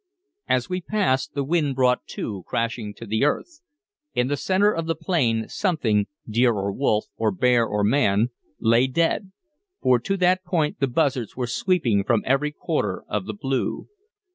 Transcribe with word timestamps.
As 0.49 0.67
we 0.67 0.81
passed, 0.81 1.35
the 1.35 1.43
wind 1.43 1.75
brought 1.75 2.07
two 2.07 2.43
crashing 2.47 2.95
to 2.95 3.05
the 3.05 3.23
earth. 3.23 3.61
In 4.15 4.29
the 4.29 4.35
centre 4.35 4.71
of 4.71 4.87
the 4.87 4.95
plain 4.95 5.47
something 5.47 6.07
deer 6.27 6.53
or 6.53 6.71
wolf 6.71 7.05
or 7.17 7.29
bear 7.29 7.67
or 7.67 7.83
man 7.83 8.29
lay 8.57 8.87
dead, 8.87 9.31
for 9.79 9.99
to 9.99 10.17
that 10.17 10.43
point 10.43 10.79
the 10.79 10.87
buzzards 10.87 11.35
were 11.37 11.45
sweeping 11.45 12.03
from 12.03 12.23
every 12.25 12.51
quarter 12.51 13.03
of 13.07 13.27
the 13.27 13.35
blue. 13.35 13.89